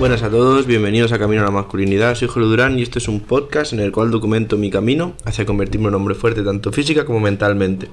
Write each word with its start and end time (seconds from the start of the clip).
Buenas 0.00 0.22
a 0.22 0.30
todos, 0.30 0.66
bienvenidos 0.66 1.12
a 1.12 1.18
Camino 1.18 1.42
a 1.42 1.44
la 1.44 1.50
Masculinidad. 1.50 2.14
Soy 2.14 2.26
Julio 2.26 2.48
Durán 2.48 2.78
y 2.78 2.82
este 2.82 2.98
es 2.98 3.06
un 3.06 3.20
podcast 3.20 3.74
en 3.74 3.80
el 3.80 3.92
cual 3.92 4.10
documento 4.10 4.56
mi 4.56 4.70
camino 4.70 5.12
hacia 5.26 5.44
convertirme 5.44 5.88
en 5.88 5.94
un 5.94 5.96
hombre 5.96 6.14
fuerte 6.14 6.42
tanto 6.42 6.72
física 6.72 7.04
como 7.04 7.20
mentalmente. 7.20 7.86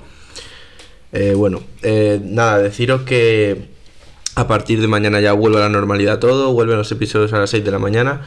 Eh, 1.12 1.34
bueno, 1.36 1.60
eh, 1.84 2.22
nada, 2.24 2.60
deciros 2.60 3.02
que 3.02 3.66
a 4.36 4.48
partir 4.48 4.80
de 4.80 4.88
mañana 4.88 5.20
ya 5.20 5.34
vuelve 5.34 5.58
a 5.58 5.60
la 5.60 5.70
normalidad 5.70 6.20
todo, 6.20 6.54
vuelven 6.54 6.78
los 6.78 6.90
episodios 6.94 7.34
a 7.34 7.40
las 7.40 7.50
6 7.50 7.66
de 7.66 7.72
la 7.72 7.80
mañana. 7.80 8.22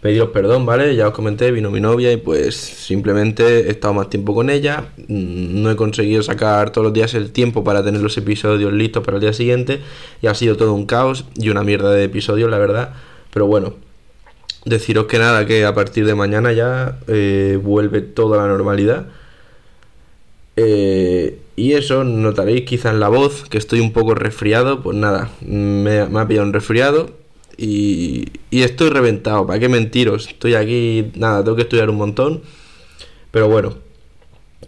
Pediros 0.00 0.28
perdón, 0.28 0.64
¿vale? 0.64 0.94
Ya 0.94 1.08
os 1.08 1.12
comenté, 1.12 1.50
vino 1.50 1.72
mi 1.72 1.80
novia 1.80 2.12
y 2.12 2.18
pues 2.18 2.54
simplemente 2.54 3.66
he 3.66 3.70
estado 3.70 3.94
más 3.94 4.10
tiempo 4.10 4.32
con 4.32 4.48
ella. 4.48 4.92
Mm, 5.08 5.60
no 5.60 5.72
he 5.72 5.76
conseguido 5.76 6.22
sacar 6.22 6.70
todos 6.70 6.84
los 6.84 6.92
días 6.94 7.12
el 7.14 7.32
tiempo 7.32 7.64
para 7.64 7.82
tener 7.82 8.00
los 8.00 8.16
episodios 8.16 8.72
listos 8.72 9.02
para 9.02 9.16
el 9.16 9.22
día 9.22 9.32
siguiente 9.32 9.80
y 10.22 10.28
ha 10.28 10.34
sido 10.36 10.56
todo 10.56 10.72
un 10.72 10.86
caos 10.86 11.24
y 11.34 11.48
una 11.48 11.64
mierda 11.64 11.90
de 11.90 12.04
episodios, 12.04 12.48
la 12.48 12.58
verdad. 12.58 12.94
Pero 13.34 13.46
bueno, 13.46 13.74
deciros 14.64 15.06
que 15.06 15.18
nada, 15.18 15.44
que 15.44 15.66
a 15.66 15.74
partir 15.74 16.06
de 16.06 16.14
mañana 16.14 16.52
ya 16.52 17.00
eh, 17.08 17.58
vuelve 17.62 18.00
toda 18.00 18.38
la 18.38 18.46
normalidad. 18.46 19.08
Eh, 20.56 21.40
y 21.56 21.72
eso, 21.72 22.04
notaréis 22.04 22.64
quizás 22.64 22.94
la 22.94 23.08
voz 23.08 23.44
que 23.50 23.58
estoy 23.58 23.80
un 23.80 23.92
poco 23.92 24.14
resfriado. 24.14 24.82
Pues 24.82 24.96
nada, 24.96 25.30
me, 25.42 26.06
me 26.06 26.20
ha 26.20 26.28
pillado 26.28 26.46
un 26.46 26.52
resfriado 26.52 27.10
y, 27.56 28.30
estoy 28.50 28.90
reventado, 28.90 29.46
¿para 29.46 29.58
qué 29.58 29.68
mentiros? 29.68 30.28
Estoy 30.28 30.54
aquí, 30.54 31.10
nada, 31.16 31.42
tengo 31.42 31.56
que 31.56 31.62
estudiar 31.62 31.90
un 31.90 31.96
montón. 31.96 32.42
Pero 33.32 33.48
bueno, 33.48 33.74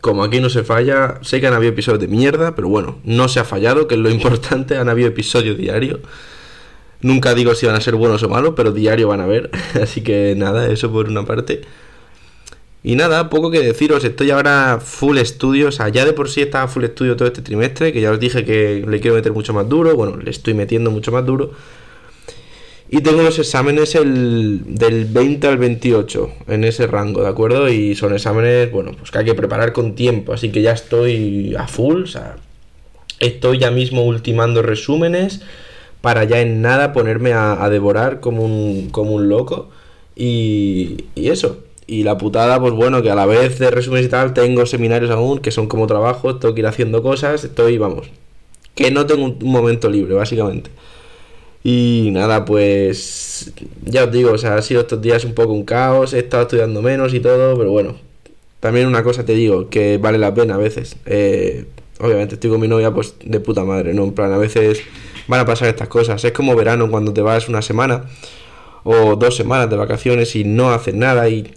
como 0.01 0.25
aquí 0.25 0.41
no 0.41 0.51
se 0.51 0.65
falla, 0.65 1.21
sé 1.23 1.41
que 1.41 1.47
han 1.47 1.55
habido 1.55 1.73
episodios 1.73 2.01
de 2.01 2.09
mierda, 2.09 2.57
pero 2.57 2.69
bueno, 2.69 2.99
no 3.05 3.29
se 3.29 3.39
ha 3.39 3.45
fallado, 3.45 3.87
que 3.87 3.95
es 3.95 4.01
lo 4.01 4.11
importante, 4.19 4.77
han 4.77 4.89
habido 4.89 5.09
episodios 5.09 5.57
diarios. 5.57 6.01
Nunca 7.03 7.35
digo 7.35 7.55
si 7.55 7.67
van 7.67 7.77
a 7.77 7.81
ser 7.81 7.95
buenos 7.95 8.23
o 8.23 8.29
malos, 8.29 8.55
pero 8.57 8.73
diario 8.73 9.09
van 9.09 9.21
a 9.21 9.27
ver. 9.27 9.51
Así 9.83 10.03
que 10.03 10.35
nada, 10.37 10.69
eso 10.69 10.91
por 10.91 11.09
una 11.09 11.25
parte. 11.25 11.63
Y 12.83 12.95
nada, 12.95 13.29
poco 13.31 13.51
que 13.51 13.59
deciros, 13.59 14.05
estoy 14.05 14.31
ahora 14.31 14.79
full 14.81 15.19
estudio, 15.19 15.69
o 15.69 15.73
sea, 15.73 15.89
ya 15.89 16.05
de 16.05 16.13
por 16.13 16.31
sí 16.31 16.43
estaba 16.43 16.69
full 16.69 16.85
estudio 16.85 17.17
todo 17.17 17.27
este 17.27 17.43
trimestre, 17.43 17.93
que 17.93 18.01
ya 18.01 18.13
os 18.13 18.21
dije 18.21 18.45
que 18.45 18.85
le 18.87 19.01
quiero 19.01 19.17
meter 19.17 19.33
mucho 19.33 19.53
más 19.53 19.69
duro, 19.69 19.97
bueno, 19.97 20.17
le 20.17 20.31
estoy 20.31 20.55
metiendo 20.55 20.93
mucho 20.93 21.11
más 21.11 21.27
duro. 21.27 21.51
Y 22.89 23.01
tengo 23.01 23.23
los 23.23 23.41
exámenes 23.41 23.97
el, 23.97 24.61
del 24.67 25.07
20 25.07 25.49
al 25.49 25.59
28 25.59 26.31
en 26.47 26.63
ese 26.63 26.87
rango, 26.87 27.23
¿de 27.23 27.29
acuerdo? 27.29 27.69
Y 27.69 27.97
son 27.97 28.15
exámenes, 28.15 28.71
bueno, 28.71 28.93
pues 28.97 29.11
que 29.11 29.19
hay 29.19 29.25
que 29.25 29.35
preparar 29.35 29.73
con 29.73 29.97
tiempo, 29.97 30.33
así 30.33 30.53
que 30.53 30.63
ya 30.63 30.71
estoy 30.71 31.57
a 31.59 31.67
full, 31.67 32.05
o 32.05 32.07
sea, 32.07 32.37
estoy 33.19 33.59
ya 33.59 33.73
mismo 33.73 34.05
ultimando 34.05 34.63
resúmenes 34.63 35.43
para 36.07 36.23
ya 36.23 36.41
en 36.41 36.63
nada 36.63 36.93
ponerme 36.93 37.33
a, 37.33 37.69
devorar 37.69 38.21
como 38.21 38.45
un, 38.45 38.91
como 38.91 39.11
un 39.11 39.29
loco. 39.29 39.71
Y, 40.15 41.07
y 41.17 41.31
eso, 41.31 41.65
y 41.89 42.05
la 42.05 42.17
putada, 42.17 42.61
pues 42.61 42.75
bueno, 42.75 43.03
que 43.03 43.11
a 43.11 43.17
la 43.17 43.27
vez 43.27 43.59
de 43.59 43.73
resúmenes 43.73 44.07
y 44.07 44.09
tal, 44.09 44.33
tengo 44.33 44.67
seminarios 44.67 45.11
aún, 45.11 45.41
que 45.41 45.51
son 45.51 45.67
como 45.67 45.89
trabajo, 45.89 46.37
tengo 46.37 46.55
que 46.55 46.61
ir 46.61 46.69
haciendo 46.69 47.03
cosas, 47.03 47.43
estoy, 47.43 47.79
vamos, 47.79 48.07
que 48.77 48.93
no 48.93 49.05
tengo 49.07 49.25
un 49.25 49.37
momento 49.51 49.91
libre, 49.91 50.15
básicamente. 50.15 50.71
Y 51.65 52.11
nada, 52.13 52.45
pues 52.45 53.53
ya 53.85 54.05
os 54.05 54.13
digo, 54.13 54.31
o 54.31 54.39
sea, 54.39 54.55
ha 54.55 54.63
sido 54.63 54.83
estos 54.83 55.03
días 55.03 55.25
un 55.25 55.35
poco 55.35 55.55
un 55.55 55.65
caos, 55.65 56.15
he 56.15 56.21
estado 56.21 56.45
estudiando 56.45 56.83
menos 56.83 57.15
y 57.15 57.19
todo, 57.21 57.59
pero 57.59 57.73
bueno, 57.73 57.97
también 58.61 58.87
una 58.87 59.03
cosa 59.03 59.25
te 59.27 59.33
digo, 59.35 59.71
que 59.71 59.99
vale 59.99 60.19
la 60.19 60.33
pena 60.33 60.55
a 60.55 60.59
veces. 60.59 60.95
Eh, 61.05 61.65
obviamente 62.01 62.35
estoy 62.35 62.51
con 62.51 62.61
mi 62.61 62.69
novia 62.69 62.93
pues 62.93 63.15
de 63.25 63.41
puta 63.41 63.65
madre, 63.65 63.95
¿no? 63.95 64.05
En 64.05 64.13
plan, 64.13 64.33
a 64.33 64.39
veces 64.39 64.81
van 65.29 65.41
a 65.41 65.45
pasar 65.45 65.69
estas 65.69 65.89
cosas. 65.89 66.25
Es 66.25 66.33
como 66.33 66.55
verano 66.55 66.91
cuando 66.91 67.13
te 67.13 67.21
vas 67.21 67.49
una 67.49 67.63
semana 67.63 68.05
o 68.85 69.17
dos 69.17 69.37
semanas 69.37 69.69
de 69.69 69.77
vacaciones 69.77 70.37
y 70.37 70.45
no 70.45 70.71
haces 70.71 70.95
nada 70.95 71.29
y 71.29 71.53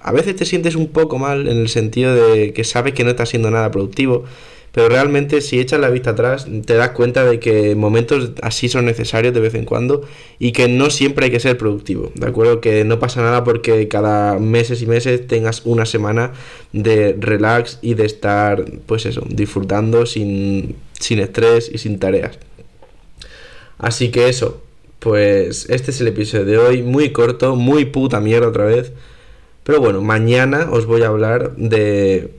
a 0.00 0.10
veces 0.12 0.34
te 0.34 0.44
sientes 0.44 0.74
un 0.74 0.88
poco 0.88 1.18
mal 1.18 1.46
en 1.46 1.58
el 1.58 1.68
sentido 1.68 2.14
de 2.14 2.52
que 2.52 2.64
sabes 2.64 2.92
que 2.92 3.04
no 3.04 3.10
estás 3.10 3.28
haciendo 3.28 3.50
nada 3.50 3.70
productivo 3.70 4.24
pero 4.72 4.88
realmente 4.88 5.42
si 5.42 5.60
echas 5.60 5.78
la 5.80 5.90
vista 5.90 6.10
atrás 6.10 6.46
te 6.64 6.74
das 6.74 6.90
cuenta 6.90 7.24
de 7.24 7.38
que 7.38 7.74
momentos 7.74 8.32
así 8.40 8.70
son 8.70 8.86
necesarios 8.86 9.34
de 9.34 9.40
vez 9.40 9.54
en 9.54 9.66
cuando 9.66 10.02
y 10.38 10.52
que 10.52 10.66
no 10.66 10.88
siempre 10.88 11.26
hay 11.26 11.30
que 11.30 11.40
ser 11.40 11.58
productivo, 11.58 12.10
¿de 12.14 12.26
acuerdo? 12.26 12.60
Que 12.60 12.84
no 12.84 12.98
pasa 12.98 13.20
nada 13.20 13.44
porque 13.44 13.86
cada 13.88 14.38
meses 14.38 14.80
y 14.80 14.86
meses 14.86 15.26
tengas 15.26 15.62
una 15.66 15.84
semana 15.84 16.32
de 16.72 17.14
relax 17.18 17.78
y 17.82 17.94
de 17.94 18.06
estar, 18.06 18.64
pues 18.86 19.04
eso, 19.04 19.22
disfrutando 19.28 20.06
sin, 20.06 20.76
sin 20.98 21.18
estrés 21.18 21.70
y 21.72 21.76
sin 21.76 21.98
tareas. 21.98 22.38
Así 23.76 24.10
que 24.10 24.28
eso, 24.28 24.62
pues 25.00 25.68
este 25.68 25.90
es 25.90 26.00
el 26.00 26.08
episodio 26.08 26.44
de 26.46 26.58
hoy, 26.58 26.82
muy 26.82 27.10
corto, 27.10 27.56
muy 27.56 27.84
puta 27.84 28.20
mierda 28.20 28.48
otra 28.48 28.64
vez. 28.64 28.92
Pero 29.64 29.80
bueno, 29.80 30.00
mañana 30.00 30.68
os 30.70 30.86
voy 30.86 31.02
a 31.02 31.08
hablar 31.08 31.54
de 31.56 32.30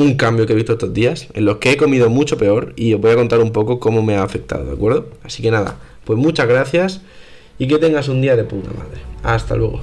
un 0.00 0.14
cambio 0.14 0.46
que 0.46 0.52
he 0.52 0.56
visto 0.56 0.72
estos 0.72 0.92
días, 0.92 1.28
en 1.34 1.44
los 1.44 1.58
que 1.58 1.72
he 1.72 1.76
comido 1.76 2.08
mucho 2.08 2.38
peor 2.38 2.72
y 2.76 2.94
os 2.94 3.00
voy 3.00 3.10
a 3.12 3.16
contar 3.16 3.40
un 3.40 3.52
poco 3.52 3.80
cómo 3.80 4.02
me 4.02 4.16
ha 4.16 4.22
afectado, 4.22 4.64
¿de 4.64 4.72
acuerdo? 4.72 5.06
Así 5.22 5.42
que 5.42 5.50
nada, 5.50 5.76
pues 6.04 6.18
muchas 6.18 6.48
gracias 6.48 7.02
y 7.58 7.68
que 7.68 7.78
tengas 7.78 8.08
un 8.08 8.20
día 8.20 8.36
de 8.36 8.44
puta 8.44 8.70
madre. 8.70 9.00
Hasta 9.22 9.56
luego. 9.56 9.80